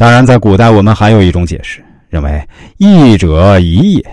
[0.00, 2.42] 当然，在古代我们还有一种解释，认为
[2.78, 4.06] 义者宜也，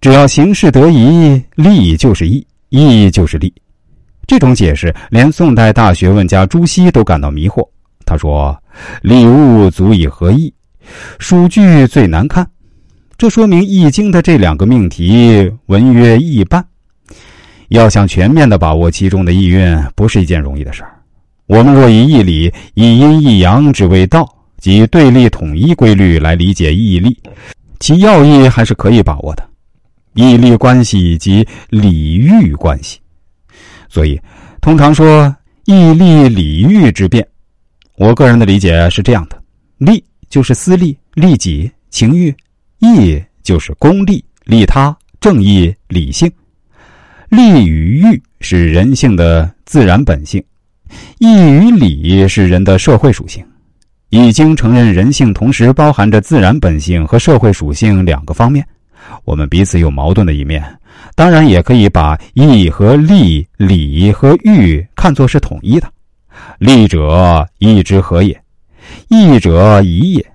[0.00, 3.52] 只要行事得宜，利就是义，义就是利。
[4.24, 7.68] 这种解释连宋代大学问家朱熹都感到迷惑。
[8.06, 8.56] 他说
[9.02, 10.54] ：“利物足以合义，
[11.18, 12.48] 数句最难看。”
[13.18, 16.64] 这说明《易经》的这两个命题文约一般，
[17.70, 20.92] 要想全面的把握其中的意蕴，不是一件容易的事儿。
[21.46, 24.32] 我们若以义理以阴以阳之为道，
[24.62, 27.18] 即对立统一规律来理解义利，
[27.80, 29.44] 其要义还是可以把握的。
[30.14, 33.00] 义利关系及礼遇关系，
[33.88, 34.20] 所以
[34.60, 37.26] 通常说义利礼遇之变。
[37.96, 39.42] 我个人的理解是这样的：
[39.78, 42.32] 利就是私利、利己、情欲；
[42.78, 46.30] 义就是公利、利他、正义、理性。
[47.30, 50.40] 利与欲是人性的自然本性，
[51.18, 53.44] 义与礼是人的社会属性。
[54.12, 58.62] 已经承认人性同时包含着自然本性和社会属性两个方面，
[59.24, 60.62] 我们彼此有矛盾的一面，
[61.14, 65.90] 当然也可以把义和利、礼和欲看作是统一的。
[66.58, 68.38] 利者义之和也，
[69.08, 70.32] 义者宜也，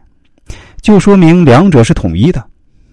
[0.82, 2.44] 就说明两者是统一的。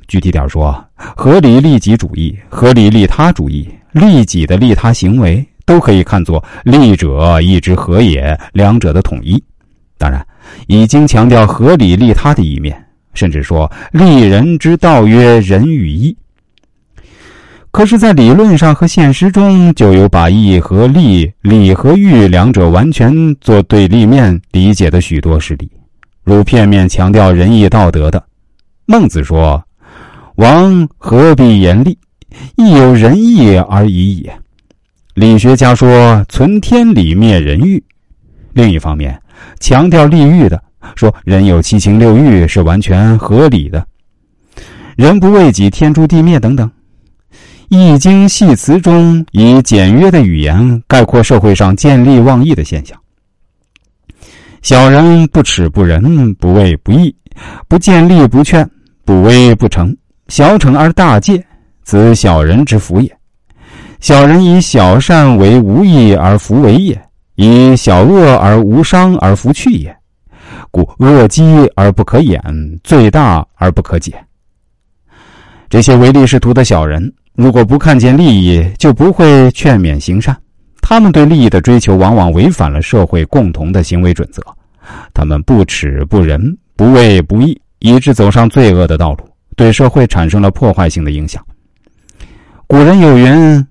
[0.07, 9.43] 具体点说，合理利己主义、合理利他主义、利己的利他行为，都可以看作利者义之和也，两者的统一。
[9.97, 10.25] 当然，
[10.67, 16.17] 已经强调合理利他的一面，甚至说利人之道曰仁与义。
[17.71, 25.69] 可是，在理论上和现实中，就有把义和利、礼和欲两者完全做对立面理解的许多事例，
[26.23, 28.25] 如片面强调仁义道德的。
[28.87, 29.61] 孟子说
[30.37, 31.99] ：“王何必言利？
[32.55, 34.33] 亦有仁义而已也。”
[35.15, 37.83] 理学家说：“存天理，灭人欲。”
[38.55, 39.21] 另一方面，
[39.61, 40.63] 强调利欲的
[40.95, 43.87] 说：“人有七情六欲是完全合理的，
[44.97, 46.71] 人不为己，天诛地灭等等。”
[47.77, 52.97] 《易经》系辞中以简约的语言概括社会上见利忘义的现象：
[54.63, 57.15] 小人不耻不仁，不畏不义，
[57.67, 58.69] 不见利不劝，
[59.05, 59.97] 不威不成，
[60.29, 61.45] 小惩而大戒，
[61.85, 63.11] 此小人之福也。
[63.99, 67.03] 小人以小善为无益而弗为也，
[67.37, 69.95] 以小恶而无伤而弗去也。
[70.71, 71.45] 故恶积
[71.77, 72.41] 而不可掩，
[72.83, 74.13] 罪大而不可解。
[75.69, 77.13] 这些唯利是图的小人。
[77.35, 80.37] 如果不看见利益，就不会劝勉行善。
[80.81, 84.41] 他们对利益的追求，往往违反了社会共同的行为准则。
[85.13, 86.41] 他们不耻不仁，
[86.77, 91.45] 不畏不义，以致走上罪恶的道路，对社会产生了破坏性的影响。
[92.67, 93.67] 古人有云：“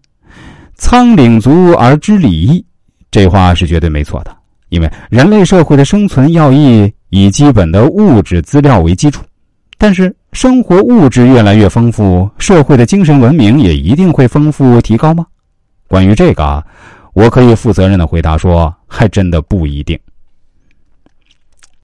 [0.76, 2.66] 仓廪足而知礼义。”
[3.14, 4.36] 这话是绝对没错的，
[4.70, 9.22] 因为人类社会的生存要义以基本的物质资料为基础。
[9.78, 15.24] 但是，生活物质越来越丰富，社会的精神文明也一定会丰富提高吗？
[15.88, 16.66] 关于这个，
[17.14, 20.00] 我可以负责任的回答说，还真的不一定。